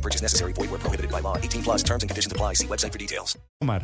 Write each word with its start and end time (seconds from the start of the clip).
No 0.00 0.02
purchase 0.02 0.22
necessary. 0.22 0.54
Void 0.54 0.70
where 0.70 0.80
prohibited 0.80 1.10
by 1.10 1.20
law. 1.20 1.36
18 1.36 1.62
plus 1.62 1.82
terms 1.82 2.02
and 2.02 2.08
conditions 2.08 2.32
apply. 2.32 2.54
See 2.54 2.66
website 2.66 2.90
for 2.92 2.98
details. 2.98 3.38
Omar. 3.60 3.82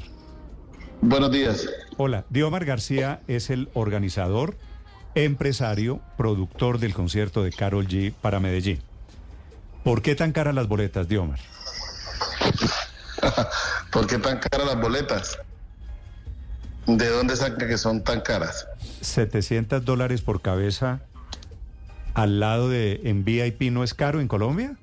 Buenos 1.02 1.30
días. 1.30 1.68
Hola, 1.98 2.24
Diomar 2.30 2.64
García 2.64 3.20
es 3.28 3.50
el 3.50 3.68
organizador, 3.74 4.56
empresario, 5.14 6.00
productor 6.16 6.78
del 6.78 6.94
concierto 6.94 7.42
de 7.42 7.52
Carol 7.52 7.86
G 7.86 8.14
para 8.14 8.40
Medellín. 8.40 8.80
¿Por 9.84 10.00
qué 10.00 10.14
tan 10.14 10.32
caras 10.32 10.54
las 10.54 10.68
boletas, 10.68 11.06
Diomar? 11.06 11.38
¿Por 13.92 14.06
qué 14.06 14.16
tan 14.16 14.38
caras 14.38 14.66
las 14.66 14.80
boletas? 14.80 15.38
¿De 16.86 17.10
dónde 17.10 17.36
sacan 17.36 17.68
que 17.68 17.76
son 17.76 18.02
tan 18.02 18.22
caras? 18.22 18.66
700 19.02 19.84
dólares 19.84 20.22
por 20.22 20.40
cabeza 20.40 21.02
al 22.14 22.40
lado 22.40 22.70
de 22.70 23.02
en 23.04 23.22
VIP 23.26 23.70
no 23.70 23.84
es 23.84 23.92
caro 23.92 24.22
en 24.22 24.28
Colombia? 24.28 24.78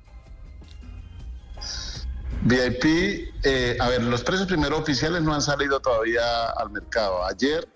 VIP, 2.44 3.32
eh, 3.42 3.76
a 3.80 3.88
ver, 3.88 4.02
los 4.02 4.22
precios 4.22 4.46
primero 4.46 4.78
oficiales 4.78 5.22
no 5.22 5.32
han 5.32 5.40
salido 5.40 5.80
todavía 5.80 6.50
al 6.50 6.70
mercado. 6.70 7.24
Ayer, 7.24 7.66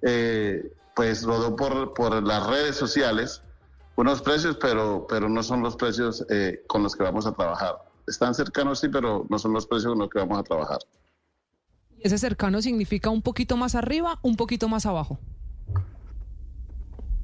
eh, 0.00 0.72
pues 0.94 1.22
rodó 1.22 1.54
por, 1.54 1.92
por 1.92 2.22
las 2.22 2.46
redes 2.46 2.76
sociales 2.76 3.42
unos 3.96 4.22
precios, 4.22 4.56
pero, 4.58 5.06
pero 5.06 5.28
no 5.28 5.42
son 5.42 5.62
los 5.62 5.76
precios 5.76 6.24
eh, 6.30 6.64
con 6.66 6.82
los 6.82 6.96
que 6.96 7.02
vamos 7.02 7.26
a 7.26 7.32
trabajar. 7.32 7.76
Están 8.06 8.34
cercanos, 8.34 8.80
sí, 8.80 8.88
pero 8.88 9.26
no 9.28 9.38
son 9.38 9.52
los 9.52 9.66
precios 9.66 9.92
con 9.92 9.98
los 9.98 10.08
que 10.08 10.18
vamos 10.18 10.38
a 10.38 10.42
trabajar. 10.42 10.78
¿Ese 12.00 12.16
cercano 12.16 12.62
significa 12.62 13.10
un 13.10 13.20
poquito 13.20 13.58
más 13.58 13.74
arriba, 13.74 14.18
un 14.22 14.36
poquito 14.36 14.68
más 14.68 14.86
abajo? 14.86 15.18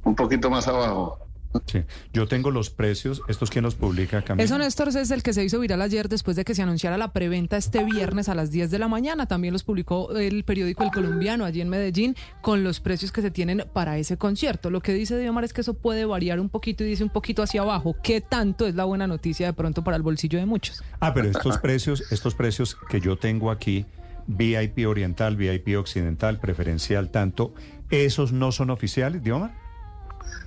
Un 0.05 0.15
poquito 0.15 0.51
más 0.51 0.69
abajo. 0.69 1.19
Sí. 1.67 1.85
Yo 2.13 2.27
tengo 2.27 2.51
los 2.51 2.71
precios, 2.71 3.23
estos 3.29 3.51
quién 3.51 3.65
los 3.65 3.75
publica 3.75 4.23
Camila. 4.23 4.45
Eso, 4.45 4.59
Néstor, 4.59 4.89
es 4.89 5.11
el 5.11 5.23
que 5.23 5.33
se 5.33 5.45
hizo 5.45 5.61
viral 5.61 5.83
ayer 5.83 6.09
después 6.09 6.37
de 6.37 6.45
que 6.45 6.55
se 6.55 6.63
anunciara 6.63 6.97
la 6.97 7.13
preventa 7.13 7.57
este 7.57 7.85
viernes 7.85 8.29
a 8.29 8.35
las 8.35 8.51
10 8.51 8.71
de 8.71 8.79
la 8.79 8.89
mañana. 8.89 9.27
También 9.27 9.53
los 9.53 9.63
publicó 9.63 10.17
el 10.17 10.45
periódico 10.45 10.83
El 10.83 10.91
Colombiano 10.91 11.45
allí 11.45 11.61
en 11.61 11.69
Medellín 11.69 12.17
con 12.41 12.65
los 12.65 12.81
precios 12.81 13.13
que 13.13 13.23
se 13.23 13.31
tienen 13.31 13.65
para 13.73 13.99
ese 13.99 14.17
concierto. 14.17 14.71
Lo 14.71 14.81
que 14.81 14.95
dice 14.95 15.19
Diomar 15.19 15.45
es 15.45 15.53
que 15.53 15.61
eso 15.61 15.75
puede 15.75 16.05
variar 16.05 16.41
un 16.41 16.49
poquito 16.49 16.85
y 16.85 16.89
dice 16.89 17.05
un 17.05 17.11
poquito 17.11 17.43
hacia 17.43 17.63
abajo. 17.63 17.97
¿Qué 18.03 18.21
tanto 18.21 18.67
es 18.67 18.75
la 18.75 18.85
buena 18.85 19.07
noticia 19.07 19.47
de 19.47 19.53
pronto 19.53 19.85
para 19.85 19.97
el 19.97 20.03
bolsillo 20.03 20.39
de 20.39 20.47
muchos? 20.47 20.83
Ah, 21.01 21.13
pero 21.15 21.29
estos 21.29 21.59
precios, 21.59 22.11
estos 22.13 22.35
precios 22.35 22.77
que 22.89 23.01
yo 23.01 23.17
tengo 23.17 23.51
aquí, 23.51 23.87
VIP 24.27 24.87
oriental, 24.87 25.37
VIP 25.37 25.77
occidental, 25.79 26.39
preferencial, 26.39 27.11
tanto, 27.11 27.55
¿esos 27.91 28.33
no 28.33 28.53
son 28.53 28.71
oficiales, 28.71 29.23
Diomar? 29.23 29.62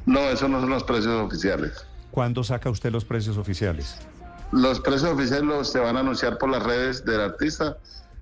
No, 0.05 0.19
esos 0.21 0.49
no 0.49 0.61
son 0.61 0.69
los 0.69 0.83
precios 0.83 1.13
oficiales. 1.13 1.85
¿Cuándo 2.11 2.43
saca 2.43 2.69
usted 2.69 2.91
los 2.91 3.05
precios 3.05 3.37
oficiales? 3.37 3.97
Los 4.51 4.79
precios 4.79 5.11
oficiales 5.11 5.45
los 5.45 5.71
se 5.71 5.79
van 5.79 5.97
a 5.97 6.01
anunciar 6.01 6.37
por 6.37 6.49
las 6.49 6.63
redes 6.63 7.03
del 7.03 7.21
artista. 7.21 7.77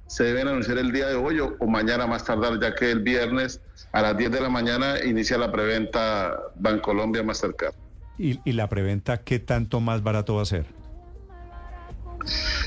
Se 0.08 0.24
deben 0.24 0.48
anunciar 0.48 0.78
el 0.78 0.92
día 0.92 1.08
de 1.08 1.16
hoy 1.16 1.40
o, 1.40 1.56
o 1.60 1.68
mañana 1.68 2.08
más 2.08 2.24
tardar, 2.24 2.60
ya 2.60 2.74
que 2.76 2.92
el 2.92 3.02
viernes 3.02 3.62
a 3.92 4.02
las 4.02 4.18
10 4.18 4.32
de 4.32 4.42
la 4.42 4.50
mañana 4.50 5.04
inicia 5.04 5.38
la 5.38 5.52
preventa 5.52 6.38
Bancolombia 6.56 7.24
Mastercard. 7.24 7.76
¿Y, 8.18 8.40
y 8.44 8.54
la 8.54 8.70
preventa 8.70 9.18
qué 9.18 9.40
tanto 9.40 9.80
más 9.80 10.04
barato 10.04 10.36
va 10.36 10.44
a 10.44 10.46
ser? 10.46 10.66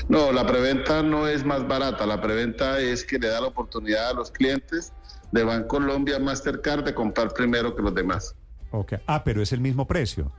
No, 0.07 0.31
la 0.31 0.45
preventa 0.45 1.03
no 1.03 1.27
es 1.27 1.43
más 1.43 1.67
barata. 1.67 2.05
La 2.05 2.21
preventa 2.21 2.79
es 2.79 3.03
que 3.03 3.19
le 3.19 3.27
da 3.27 3.41
la 3.41 3.47
oportunidad 3.47 4.09
a 4.09 4.13
los 4.13 4.31
clientes 4.31 4.93
de 5.31 5.43
Bancolombia 5.43 6.19
Mastercard 6.19 6.83
de 6.83 6.93
comprar 6.93 7.33
primero 7.33 7.75
que 7.75 7.81
los 7.81 7.93
demás. 7.93 8.35
Ok. 8.71 8.93
Ah, 9.05 9.23
pero 9.23 9.41
es 9.41 9.51
el 9.51 9.59
mismo 9.59 9.87
precio. 9.87 10.31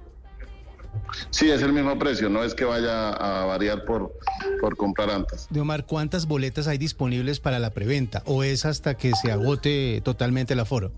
Sí, 1.30 1.50
es 1.50 1.62
el 1.62 1.72
mismo 1.72 1.98
precio, 1.98 2.28
no 2.28 2.42
es 2.42 2.54
que 2.54 2.64
vaya 2.64 3.10
a 3.10 3.44
variar 3.44 3.84
por, 3.84 4.12
por 4.60 4.76
comprar 4.76 5.10
antes. 5.10 5.46
De 5.50 5.60
Omar, 5.60 5.86
¿cuántas 5.86 6.26
boletas 6.26 6.66
hay 6.66 6.78
disponibles 6.78 7.40
para 7.40 7.58
la 7.58 7.70
preventa? 7.70 8.22
¿O 8.26 8.42
es 8.42 8.64
hasta 8.64 8.94
que 8.94 9.12
se 9.14 9.30
agote 9.30 10.00
totalmente 10.02 10.54
el 10.54 10.60
aforo? 10.60 10.92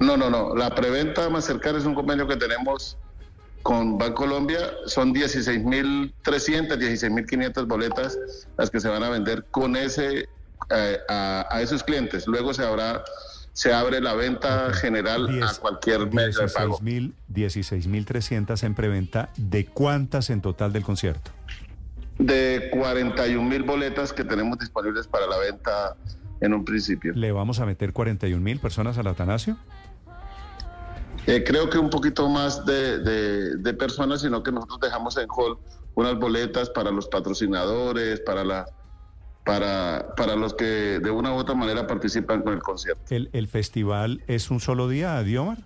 No, 0.00 0.16
no, 0.16 0.28
no. 0.30 0.54
La 0.54 0.74
preventa 0.74 1.28
Mastercard 1.30 1.76
es 1.76 1.84
un 1.84 1.94
convenio 1.94 2.26
que 2.26 2.36
tenemos 2.36 2.98
con 3.62 3.98
Bancolombia. 3.98 4.58
Son 4.86 5.14
16.300, 5.14 6.12
16.500 6.24 7.66
boletas 7.66 8.18
las 8.58 8.70
que 8.70 8.80
se 8.80 8.88
van 8.88 9.02
a 9.02 9.10
vender 9.10 9.44
con 9.50 9.76
ese 9.76 10.28
eh, 10.70 10.98
a, 11.08 11.46
a 11.50 11.62
esos 11.62 11.82
clientes. 11.82 12.26
Luego 12.26 12.52
se 12.52 12.64
habrá 12.64 13.02
se 13.56 13.72
abre 13.72 14.02
la 14.02 14.12
venta 14.12 14.70
general 14.74 15.42
a 15.42 15.54
cualquier 15.58 16.12
medio 16.12 16.40
de 16.40 16.48
pago. 16.48 16.78
16.000 16.78 17.12
16.300 17.32 18.62
en 18.64 18.74
preventa. 18.74 19.30
¿De 19.38 19.64
cuántas 19.64 20.28
en 20.28 20.42
total 20.42 20.74
del 20.74 20.82
concierto? 20.82 21.30
De 22.18 22.68
41 22.70 23.42
mil 23.48 23.62
boletas 23.62 24.12
que 24.12 24.24
tenemos 24.24 24.58
disponibles 24.58 25.06
para 25.06 25.26
la 25.26 25.38
venta 25.38 25.96
en 26.42 26.52
un 26.52 26.66
principio. 26.66 27.14
¿Le 27.14 27.32
vamos 27.32 27.58
a 27.60 27.64
meter 27.64 27.94
41 27.94 28.42
mil 28.44 28.58
personas 28.58 28.98
al 28.98 29.06
Atanasio? 29.06 29.56
Eh, 31.26 31.42
creo 31.42 31.70
que 31.70 31.78
un 31.78 31.88
poquito 31.88 32.28
más 32.28 32.66
de, 32.66 32.98
de- 32.98 33.56
de 33.56 33.72
personas, 33.74 34.20
sino 34.20 34.42
que 34.42 34.52
nosotros 34.52 34.80
dejamos 34.82 35.16
en 35.16 35.28
hall 35.30 35.56
unas 35.94 36.18
boletas 36.18 36.68
para 36.68 36.90
los 36.90 37.08
patrocinadores, 37.08 38.20
para 38.20 38.44
la 38.44 38.66
para, 39.46 40.14
para 40.16 40.34
los 40.36 40.52
que 40.54 40.64
de 40.98 41.10
una 41.10 41.32
u 41.32 41.36
otra 41.36 41.54
manera 41.54 41.86
participan 41.86 42.42
con 42.42 42.52
el 42.52 42.58
concierto. 42.62 43.00
¿El, 43.14 43.30
el 43.32 43.46
festival 43.48 44.22
es 44.26 44.50
un 44.50 44.60
solo 44.60 44.88
día, 44.88 45.22
Diomar? 45.22 45.58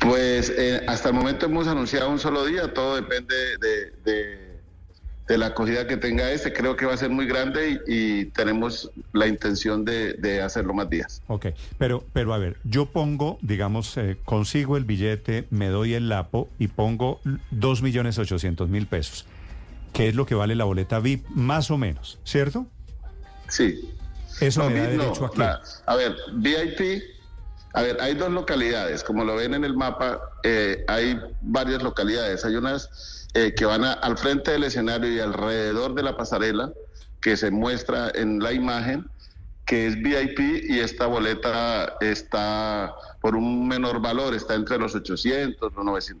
Pues 0.00 0.50
eh, 0.56 0.82
hasta 0.88 1.10
el 1.10 1.14
momento 1.14 1.46
hemos 1.46 1.68
anunciado 1.68 2.10
un 2.10 2.18
solo 2.18 2.44
día, 2.44 2.74
todo 2.74 2.96
depende 2.96 3.34
de, 3.60 3.92
de- 4.04 4.52
de 5.28 5.38
la 5.38 5.46
acogida 5.46 5.86
que 5.86 5.96
tenga 5.96 6.30
este. 6.32 6.52
Creo 6.52 6.76
que 6.76 6.84
va 6.84 6.94
a 6.94 6.96
ser 6.96 7.08
muy 7.08 7.26
grande 7.26 7.80
y, 7.86 8.20
y 8.20 8.24
tenemos 8.26 8.90
la 9.12 9.28
intención 9.28 9.84
de, 9.84 10.14
de 10.14 10.42
hacerlo 10.42 10.74
más 10.74 10.90
días. 10.90 11.22
Ok, 11.28 11.46
pero, 11.78 12.04
pero 12.12 12.34
a 12.34 12.38
ver, 12.38 12.56
yo 12.64 12.86
pongo, 12.86 13.38
digamos, 13.40 13.96
eh, 13.96 14.18
consigo 14.24 14.76
el 14.76 14.84
billete, 14.84 15.46
me 15.50 15.68
doy 15.68 15.94
el 15.94 16.08
lapo 16.08 16.50
y 16.58 16.66
pongo 16.66 17.20
2 17.52 17.82
millones 17.82 18.18
800 18.18 18.68
mil 18.68 18.86
pesos, 18.88 19.24
que 19.92 20.08
es 20.08 20.14
lo 20.14 20.26
que 20.26 20.34
vale 20.34 20.54
la 20.54 20.64
boleta 20.64 20.98
VIP, 21.00 21.26
más 21.30 21.70
o 21.70 21.78
menos, 21.78 22.18
¿cierto? 22.24 22.66
Sí. 23.48 23.90
Eso 24.40 24.62
No, 24.62 24.70
me 24.70 24.78
da 24.80 24.88
vi- 24.88 24.96
no, 24.96 25.02
derecho 25.04 25.26
a 25.26 25.30
qué? 25.30 25.38
la- 25.38 25.60
a 25.86 25.96
ver, 25.96 26.16
VIP, 26.34 27.02
a 27.74 27.82
ver, 27.82 28.00
hay 28.00 28.14
dos 28.14 28.30
localidades, 28.30 29.04
como 29.04 29.24
lo 29.24 29.36
ven 29.36 29.54
en 29.54 29.64
el 29.64 29.74
mapa, 29.76 30.20
eh, 30.42 30.84
hay 30.88 31.20
varias 31.42 31.82
localidades. 31.82 32.44
Hay 32.44 32.56
unas 32.56 33.18
eh, 33.34 33.54
que 33.56 33.64
van 33.64 33.82
a- 33.82 33.94
al 33.94 34.18
frente 34.18 34.50
del 34.50 34.64
escenario 34.64 35.10
y 35.10 35.18
alrededor 35.18 35.94
de 35.94 36.02
la 36.02 36.16
pasarela, 36.18 36.70
que 37.20 37.36
se 37.38 37.50
muestra 37.50 38.10
en 38.14 38.40
la 38.40 38.52
imagen, 38.52 39.06
que 39.64 39.86
es 39.86 39.94
VIP 40.02 40.38
y 40.68 40.80
esta 40.80 41.06
boleta 41.06 41.94
está 42.02 42.92
por 43.22 43.34
un 43.34 43.66
menor 43.68 44.02
valor, 44.02 44.34
está 44.34 44.54
entre 44.54 44.76
los 44.76 44.94
800, 44.94 45.72
los 45.74 45.82
900. 45.84 46.20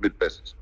Mil 0.00 0.12
pesos. 0.12 0.56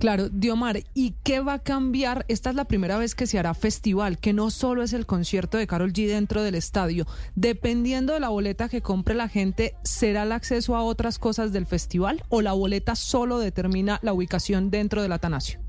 Claro, 0.00 0.30
Diomar, 0.30 0.78
¿y 0.94 1.14
qué 1.24 1.40
va 1.40 1.54
a 1.54 1.58
cambiar? 1.58 2.24
Esta 2.28 2.48
es 2.48 2.56
la 2.56 2.64
primera 2.64 2.96
vez 2.96 3.14
que 3.14 3.26
se 3.26 3.38
hará 3.38 3.52
festival, 3.52 4.16
que 4.18 4.32
no 4.32 4.50
solo 4.50 4.82
es 4.82 4.94
el 4.94 5.04
concierto 5.04 5.58
de 5.58 5.66
Carol 5.66 5.92
G 5.92 6.08
dentro 6.08 6.42
del 6.42 6.54
estadio. 6.54 7.06
Dependiendo 7.34 8.14
de 8.14 8.20
la 8.20 8.30
boleta 8.30 8.70
que 8.70 8.80
compre 8.80 9.14
la 9.14 9.28
gente, 9.28 9.76
¿será 9.84 10.22
el 10.22 10.32
acceso 10.32 10.74
a 10.74 10.82
otras 10.82 11.18
cosas 11.18 11.52
del 11.52 11.66
festival 11.66 12.24
o 12.30 12.40
la 12.40 12.54
boleta 12.54 12.96
solo 12.96 13.38
determina 13.38 13.98
la 14.00 14.14
ubicación 14.14 14.70
dentro 14.70 15.02
del 15.02 15.12
Atanasio? 15.12 15.60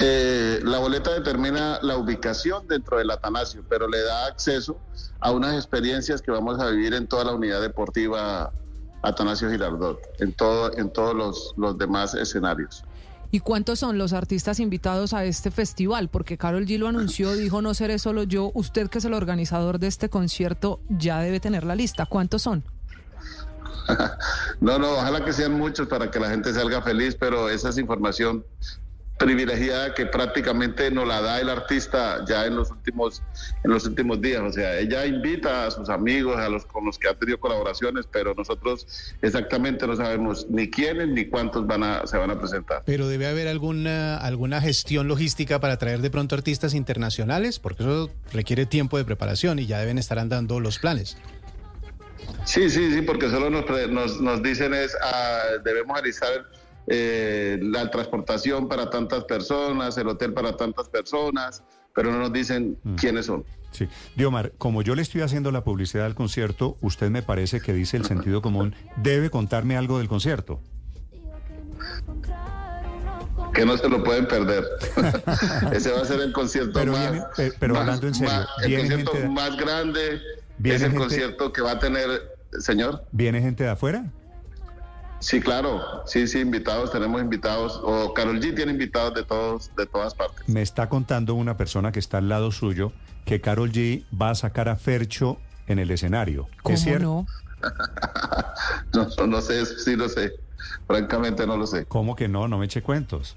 Eh, 0.00 0.58
la 0.64 0.78
boleta 0.78 1.12
determina 1.12 1.78
la 1.82 1.96
ubicación 1.96 2.66
dentro 2.66 2.98
del 2.98 3.12
Atanasio, 3.12 3.62
pero 3.68 3.86
le 3.86 4.00
da 4.02 4.26
acceso 4.26 4.80
a 5.20 5.30
unas 5.30 5.54
experiencias 5.54 6.22
que 6.22 6.32
vamos 6.32 6.58
a 6.58 6.68
vivir 6.70 6.94
en 6.94 7.06
toda 7.06 7.22
la 7.22 7.34
unidad 7.34 7.60
deportiva 7.60 8.52
Atanasio 9.02 9.50
Girardot, 9.50 10.00
en, 10.18 10.32
todo, 10.32 10.76
en 10.76 10.90
todos 10.90 11.14
los, 11.14 11.54
los 11.56 11.78
demás 11.78 12.14
escenarios. 12.14 12.84
¿Y 13.32 13.40
cuántos 13.40 13.78
son 13.78 13.96
los 13.96 14.12
artistas 14.12 14.58
invitados 14.58 15.12
a 15.14 15.24
este 15.24 15.50
festival? 15.50 16.08
Porque 16.08 16.36
Carol 16.36 16.66
G 16.66 16.78
lo 16.78 16.88
anunció, 16.88 17.32
dijo 17.36 17.62
no 17.62 17.74
seré 17.74 17.98
solo 17.98 18.24
yo. 18.24 18.50
Usted 18.54 18.88
que 18.88 18.98
es 18.98 19.04
el 19.04 19.14
organizador 19.14 19.78
de 19.78 19.86
este 19.86 20.08
concierto 20.08 20.80
ya 20.88 21.20
debe 21.20 21.38
tener 21.40 21.64
la 21.64 21.76
lista. 21.76 22.06
¿Cuántos 22.06 22.42
son? 22.42 22.64
no, 24.60 24.78
no, 24.78 24.92
ojalá 24.92 25.24
que 25.24 25.32
sean 25.32 25.52
muchos 25.54 25.88
para 25.88 26.10
que 26.10 26.18
la 26.18 26.28
gente 26.28 26.52
salga 26.52 26.82
feliz, 26.82 27.16
pero 27.18 27.48
esa 27.48 27.70
es 27.70 27.78
información 27.78 28.44
privilegiada 29.20 29.92
que 29.92 30.06
prácticamente 30.06 30.90
nos 30.90 31.06
la 31.06 31.20
da 31.20 31.40
el 31.40 31.50
artista 31.50 32.24
ya 32.26 32.46
en 32.46 32.56
los 32.56 32.70
últimos 32.70 33.22
en 33.62 33.70
los 33.70 33.84
últimos 33.84 34.18
días. 34.18 34.40
O 34.40 34.50
sea 34.50 34.78
ella 34.78 35.04
invita 35.04 35.66
a 35.66 35.70
sus 35.70 35.90
amigos 35.90 36.38
a 36.38 36.48
los 36.48 36.64
con 36.64 36.86
los 36.86 36.98
que 36.98 37.06
ha 37.06 37.14
tenido 37.14 37.38
colaboraciones 37.38 38.06
pero 38.10 38.34
nosotros 38.34 38.86
exactamente 39.20 39.86
no 39.86 39.94
sabemos 39.94 40.48
ni 40.48 40.70
quiénes 40.70 41.08
ni 41.08 41.26
cuántos 41.26 41.66
van 41.66 41.82
a 41.82 42.06
se 42.06 42.16
van 42.16 42.30
a 42.30 42.38
presentar. 42.38 42.82
Pero 42.86 43.08
debe 43.08 43.26
haber 43.26 43.46
alguna 43.46 44.16
alguna 44.16 44.62
gestión 44.62 45.06
logística 45.06 45.60
para 45.60 45.76
traer 45.76 46.00
de 46.00 46.08
pronto 46.08 46.34
artistas 46.34 46.72
internacionales 46.72 47.58
porque 47.58 47.82
eso 47.82 48.10
requiere 48.32 48.64
tiempo 48.64 48.96
de 48.96 49.04
preparación 49.04 49.58
y 49.58 49.66
ya 49.66 49.78
deben 49.78 49.98
estar 49.98 50.18
andando 50.18 50.60
los 50.60 50.78
planes. 50.78 51.18
Sí, 52.44 52.70
sí, 52.70 52.92
sí, 52.92 53.02
porque 53.02 53.28
solo 53.28 53.50
nos, 53.50 53.64
nos, 53.90 54.20
nos 54.20 54.42
dicen 54.42 54.72
es, 54.72 54.96
ah, 55.02 55.42
debemos 55.62 55.94
realizar 55.96 56.46
eh, 56.92 57.56
la 57.62 57.88
transportación 57.88 58.66
para 58.66 58.90
tantas 58.90 59.22
personas, 59.22 59.96
el 59.96 60.08
hotel 60.08 60.32
para 60.32 60.56
tantas 60.56 60.88
personas, 60.88 61.62
pero 61.94 62.10
no 62.10 62.18
nos 62.18 62.32
dicen 62.32 62.78
mm. 62.82 62.94
quiénes 62.96 63.26
son. 63.26 63.44
Sí. 63.70 63.86
Diomar, 64.16 64.50
como 64.58 64.82
yo 64.82 64.96
le 64.96 65.02
estoy 65.02 65.20
haciendo 65.20 65.52
la 65.52 65.62
publicidad 65.62 66.04
al 66.04 66.16
concierto, 66.16 66.76
usted 66.80 67.08
me 67.08 67.22
parece 67.22 67.60
que 67.60 67.72
dice 67.72 67.96
el 67.96 68.06
sentido 68.06 68.42
común, 68.42 68.74
debe 68.96 69.30
contarme 69.30 69.76
algo 69.76 69.98
del 69.98 70.08
concierto. 70.08 70.60
Que 73.54 73.64
no 73.64 73.76
se 73.76 73.88
lo 73.88 74.02
pueden 74.02 74.26
perder. 74.26 74.64
Ese 75.72 75.92
va 75.92 76.00
a 76.00 76.04
ser 76.04 76.20
el 76.20 76.32
concierto 76.32 76.84
más, 76.86 77.24
pero 77.60 77.78
hablando 77.78 78.08
en 78.08 78.14
serio, 78.16 78.46
el 78.64 78.78
concierto 78.78 79.30
más 79.30 79.56
grande, 79.56 80.20
es 80.64 80.82
el 80.82 80.94
concierto 80.94 81.52
que 81.52 81.62
va 81.62 81.70
a 81.70 81.78
tener, 81.78 82.36
señor. 82.58 83.04
¿Viene 83.12 83.40
gente 83.40 83.62
de 83.62 83.70
afuera? 83.70 84.10
Sí, 85.20 85.40
claro, 85.40 86.02
sí, 86.06 86.26
sí, 86.26 86.40
invitados, 86.40 86.90
tenemos 86.90 87.20
invitados, 87.20 87.78
o 87.84 88.14
Carol 88.14 88.40
G 88.40 88.54
tiene 88.56 88.72
invitados 88.72 89.14
de 89.14 89.22
todos, 89.22 89.70
de 89.76 89.86
todas 89.86 90.14
partes. 90.14 90.48
Me 90.48 90.62
está 90.62 90.88
contando 90.88 91.34
una 91.34 91.58
persona 91.58 91.92
que 91.92 91.98
está 91.98 92.18
al 92.18 92.28
lado 92.30 92.50
suyo 92.50 92.92
que 93.26 93.40
Carol 93.40 93.70
G 93.70 94.04
va 94.20 94.30
a 94.30 94.34
sacar 94.34 94.70
a 94.70 94.76
Fercho 94.76 95.38
en 95.66 95.78
el 95.78 95.90
escenario. 95.90 96.48
¿Cómo 96.62 96.74
¿Es 96.74 96.86
no? 97.00 97.26
no? 98.94 99.26
No 99.26 99.40
sé, 99.42 99.66
sí 99.66 99.94
lo 99.94 100.08
sé. 100.08 100.32
Francamente 100.86 101.46
no 101.46 101.56
lo 101.56 101.66
sé. 101.66 101.84
¿Cómo 101.84 102.16
que 102.16 102.26
no? 102.26 102.48
No 102.48 102.58
me 102.58 102.64
eche 102.64 102.82
cuentos. 102.82 103.36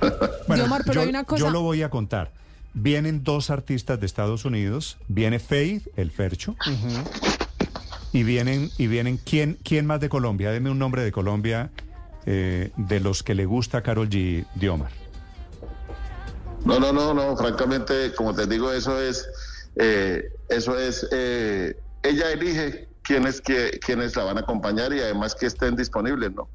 bueno, 0.48 0.64
pero 0.84 0.92
yo, 0.92 1.00
hay 1.02 1.08
una 1.08 1.24
cosa... 1.24 1.40
yo 1.40 1.50
lo 1.50 1.62
voy 1.62 1.82
a 1.82 1.90
contar. 1.90 2.32
Vienen 2.74 3.24
dos 3.24 3.48
artistas 3.48 4.00
de 4.00 4.06
Estados 4.06 4.44
Unidos. 4.44 4.98
Viene 5.08 5.38
Faith, 5.38 5.86
el 5.96 6.10
Fercho. 6.10 6.56
Y 8.16 8.22
vienen, 8.22 8.70
y 8.78 8.86
vienen, 8.86 9.18
¿quién, 9.18 9.58
quién 9.62 9.84
más 9.84 10.00
de 10.00 10.08
Colombia? 10.08 10.50
Deme 10.50 10.70
un 10.70 10.78
nombre 10.78 11.04
de 11.04 11.12
Colombia 11.12 11.70
eh, 12.24 12.70
de 12.78 12.98
los 12.98 13.22
que 13.22 13.34
le 13.34 13.44
gusta 13.44 13.82
Carol 13.82 14.08
G. 14.08 14.46
Diomar. 14.54 14.90
No, 16.64 16.80
no, 16.80 16.94
no, 16.94 17.12
no, 17.12 17.36
francamente, 17.36 18.14
como 18.14 18.34
te 18.34 18.46
digo, 18.46 18.72
eso 18.72 18.98
es, 18.98 19.28
eh, 19.76 20.30
eso 20.48 20.78
es, 20.78 21.06
eh, 21.12 21.76
ella 22.02 22.32
elige 22.32 22.88
quiénes, 23.02 23.42
que, 23.42 23.78
quiénes 23.84 24.16
la 24.16 24.24
van 24.24 24.38
a 24.38 24.40
acompañar 24.40 24.94
y 24.94 25.00
además 25.00 25.34
que 25.34 25.44
estén 25.44 25.76
disponibles, 25.76 26.32
¿no? 26.32 26.48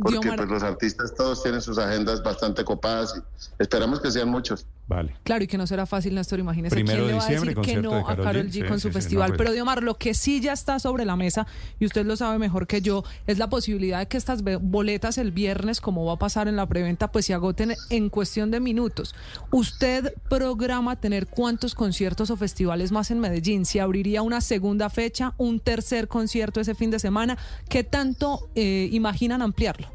Porque 0.00 0.28
pues, 0.28 0.48
los 0.48 0.62
artistas 0.62 1.14
todos 1.14 1.42
tienen 1.42 1.62
sus 1.62 1.78
agendas 1.78 2.22
bastante 2.22 2.64
copadas 2.64 3.14
y 3.16 3.62
esperamos 3.62 4.00
que 4.00 4.10
sean 4.10 4.28
muchos. 4.28 4.66
Vale. 4.88 5.14
Claro, 5.22 5.44
y 5.44 5.46
que 5.46 5.58
no 5.58 5.66
será 5.66 5.84
fácil, 5.84 6.14
Néstor, 6.14 6.40
imagínese 6.40 6.74
Primero 6.74 7.04
quién 7.04 7.08
le 7.08 7.12
va 7.12 7.18
a 7.18 7.26
diciembre, 7.26 7.54
decir 7.54 7.74
que 7.74 7.82
no 7.82 8.08
a 8.08 8.16
Carol 8.16 8.46
G. 8.46 8.48
G 8.48 8.52
Sí, 8.52 8.62
con 8.62 8.80
su 8.80 8.88
sí, 8.88 8.88
sí, 8.88 8.92
festival. 8.94 9.30
no, 9.30 9.36
pues. 9.36 9.46
Pero 9.46 9.52
Diomar, 9.52 9.82
lo 9.82 9.98
que 9.98 10.14
sí 10.14 10.40
ya 10.40 10.54
está 10.54 10.78
sobre 10.78 11.04
la 11.04 11.14
mesa, 11.14 11.46
y 11.78 11.84
usted 11.84 12.06
lo 12.06 12.16
sabe 12.16 12.38
mejor 12.38 12.66
que 12.66 12.80
yo, 12.80 13.04
es 13.26 13.36
la 13.36 13.50
posibilidad 13.50 13.98
de 13.98 14.06
que 14.06 14.16
estas 14.16 14.42
boletas 14.42 15.18
el 15.18 15.30
viernes, 15.30 15.82
como 15.82 16.06
va 16.06 16.14
a 16.14 16.18
pasar 16.18 16.48
en 16.48 16.56
la 16.56 16.66
preventa, 16.66 17.12
pues 17.12 17.26
se 17.26 17.34
agoten 17.34 17.74
en 17.90 18.08
cuestión 18.08 18.50
de 18.50 18.60
minutos. 18.60 19.14
¿Usted 19.50 20.14
programa 20.30 20.96
tener 20.96 21.26
cuántos 21.26 21.74
conciertos 21.74 22.30
o 22.30 22.36
festivales 22.38 22.90
más 22.90 23.10
en 23.10 23.20
Medellín? 23.20 23.66
¿Se 23.66 23.82
abriría 23.82 24.22
una 24.22 24.40
segunda 24.40 24.88
fecha, 24.88 25.34
un 25.36 25.60
tercer 25.60 26.08
concierto 26.08 26.60
ese 26.60 26.74
fin 26.74 26.90
de 26.90 26.98
semana? 26.98 27.36
¿Qué 27.68 27.84
tanto 27.84 28.48
eh, 28.54 28.88
imaginan 28.90 29.42
ampliarlo? 29.58 29.88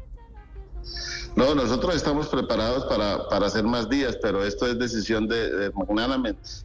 No, 1.36 1.54
nosotros 1.54 1.96
estamos 1.96 2.28
preparados 2.28 2.84
para, 2.84 3.26
para 3.28 3.46
hacer 3.46 3.64
más 3.64 3.88
días, 3.88 4.16
pero 4.22 4.44
esto 4.44 4.66
es 4.66 4.78
decisión 4.78 5.26
de, 5.26 5.50
de 5.50 5.72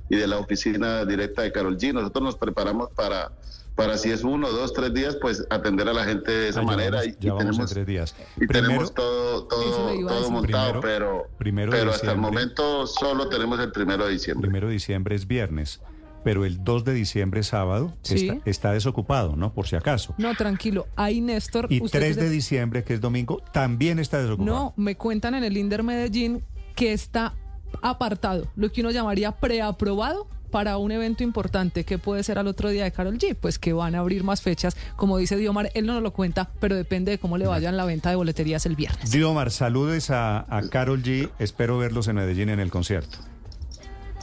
y 0.10 0.16
de 0.18 0.28
la 0.28 0.38
oficina 0.38 1.06
directa 1.06 1.42
de 1.42 1.52
Carol 1.52 1.78
G. 1.78 1.92
Nosotros 1.94 2.24
nos 2.24 2.36
preparamos 2.38 2.90
para, 2.92 3.32
para 3.76 3.98
si 3.98 4.12
es 4.12 4.24
uno, 4.24 4.52
dos, 4.52 4.74
tres 4.74 4.94
días, 4.94 5.16
pues 5.20 5.44
atender 5.50 5.88
a 5.90 5.94
la 5.94 6.04
gente 6.04 6.32
de 6.32 6.50
esa 6.50 6.60
Ah, 6.60 6.64
ya 6.64 6.68
manera. 6.68 6.98
vamos- 7.00 7.08
y, 7.08 7.14
tenemos, 7.38 7.70
tres 7.72 7.86
días. 7.88 8.16
y 8.36 8.46
Primero- 8.46 8.68
tenemos 8.68 8.94
todo, 8.94 9.46
todo, 9.46 10.08
todo 10.08 10.30
montado, 10.30 10.82
Primero- 10.82 10.82
pero, 10.82 11.28
primero 11.40 11.72
pero 11.72 11.92
hasta 11.92 12.12
el 12.12 12.18
momento 12.20 12.86
solo 12.86 13.28
tenemos 13.30 13.60
el 13.62 13.72
primero 13.72 14.06
de 14.06 14.12
diciembre. 14.12 14.48
Primero 14.48 14.68
de 14.68 14.74
diciembre 14.74 15.16
es 15.16 15.26
viernes, 15.26 15.80
pero 16.24 16.46
el 16.46 16.64
2 16.64 16.84
de 16.86 16.94
diciembre, 16.94 17.44
sábado, 17.44 17.96
Sí. 18.02 18.28
está, 18.30 18.50
está 18.50 18.72
desocupado, 18.74 19.36
¿no? 19.36 19.54
Por 19.54 19.68
si 19.68 19.76
acaso. 19.76 20.14
No, 20.18 20.34
tranquilo. 20.36 20.88
Ahí, 20.96 21.22
Néstor. 21.22 21.68
Y 21.70 21.82
usted 21.82 22.00
3 22.00 22.16
que 22.16 22.22
se- 22.22 22.28
de 22.28 22.30
diciembre, 22.32 22.84
que 22.84 22.94
es 22.96 23.02
domingo, 23.02 23.42
también 23.54 24.00
está 24.00 24.22
desocupado. 24.22 24.56
No, 24.58 24.74
me 24.76 24.96
cuentan 24.96 25.36
en 25.36 25.44
el 25.44 25.58
Inder 25.58 25.84
Medellín 25.84 26.44
que 26.76 26.94
está 26.94 27.34
apartado, 27.82 28.48
lo 28.56 28.72
que 28.72 28.82
uno 28.82 28.92
llamaría 28.92 29.32
preaprobado 29.34 30.28
para 30.50 30.78
un 30.78 30.92
evento 30.92 31.24
importante 31.24 31.84
que 31.84 32.00
puede 32.00 32.24
ser 32.24 32.40
al 32.40 32.48
otro 32.48 32.70
día 32.70 32.84
de 32.84 32.92
Carol 32.92 33.20
G, 33.20 33.36
pues 33.40 33.60
que 33.60 33.72
van 33.72 33.94
a 33.94 34.00
abrir 34.00 34.24
más 34.24 34.42
fechas, 34.42 34.76
como 34.96 35.20
dice 35.20 35.38
Diomar, 35.38 35.70
él 35.76 35.86
no 35.86 35.94
nos 35.94 36.02
lo 36.02 36.12
cuenta, 36.12 36.50
pero 36.60 36.76
depende 36.76 37.12
de 37.12 37.20
cómo 37.20 37.38
le 37.38 37.46
vaya 37.46 37.70
en 37.70 37.78
la 37.78 37.86
venta 37.86 38.10
de 38.10 38.16
boleterías 38.16 38.66
el 38.66 38.76
viernes. 38.76 39.12
Diomar, 39.12 39.52
saludes 39.52 40.10
a, 40.10 40.40
a 40.50 40.68
Carol 40.70 41.04
G. 41.04 41.30
Espero 41.38 41.78
verlos 41.78 42.08
en 42.08 42.16
Medellín 42.16 42.50
en 42.50 42.60
el 42.60 42.72
concierto. 42.72 43.20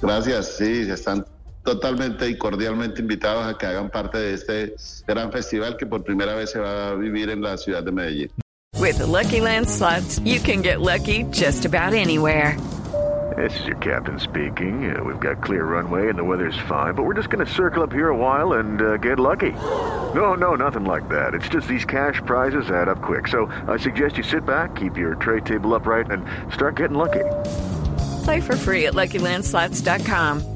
Gracias, 0.02 0.56
sí, 0.58 0.64
están 0.90 1.24
totalmente 1.66 2.30
y 2.30 2.38
cordialmente 2.38 3.02
invitados 3.02 3.44
a 3.44 3.58
que 3.58 3.66
hagan 3.66 3.90
parte 3.90 4.16
de 4.16 4.34
este 4.34 4.74
gran 5.06 5.30
festival 5.30 5.76
que 5.76 5.84
por 5.84 6.02
primera 6.02 6.34
vez 6.34 6.50
se 6.52 6.60
va 6.60 6.90
a 6.90 6.94
vivir 6.94 7.28
en 7.28 7.42
la 7.42 7.58
ciudad 7.58 7.82
de 7.82 7.92
Medellín. 7.92 8.30
With 8.78 8.98
the 8.98 9.06
Lucky 9.06 9.40
Land 9.40 9.68
slots, 9.68 10.20
you 10.20 10.38
can 10.38 10.62
get 10.62 10.80
lucky 10.80 11.24
just 11.30 11.64
about 11.64 11.92
anywhere. 11.92 12.56
This 13.36 13.58
is 13.60 13.66
your 13.66 13.76
captain 13.78 14.18
speaking. 14.18 14.96
Uh, 14.96 15.02
we've 15.02 15.18
got 15.18 15.42
clear 15.42 15.64
runway 15.64 16.08
and 16.08 16.18
the 16.18 16.24
weather's 16.24 16.56
fine, 16.68 16.94
but 16.94 17.02
we're 17.02 17.14
just 17.14 17.28
going 17.28 17.44
to 17.44 17.52
circle 17.52 17.82
up 17.82 17.92
here 17.92 18.08
a 18.08 18.16
while 18.16 18.54
and 18.54 18.80
uh, 18.80 18.96
get 18.98 19.18
lucky. 19.18 19.52
No, 20.14 20.34
no, 20.34 20.54
nothing 20.54 20.84
like 20.84 21.08
that. 21.08 21.34
It's 21.34 21.48
just 21.48 21.66
these 21.66 21.84
cash 21.84 22.22
prizes 22.24 22.70
add 22.70 22.88
up 22.88 23.02
quick. 23.02 23.28
So 23.28 23.50
I 23.66 23.76
suggest 23.76 24.16
you 24.16 24.22
sit 24.22 24.46
back, 24.46 24.76
keep 24.76 24.96
your 24.96 25.16
tray 25.16 25.40
table 25.40 25.74
upright, 25.74 26.10
and 26.10 26.24
start 26.54 26.76
getting 26.76 26.96
lucky. 26.96 27.24
Play 28.24 28.40
for 28.40 28.56
free 28.56 28.86
at 28.86 28.94
LuckyLandSlots.com. 28.94 30.55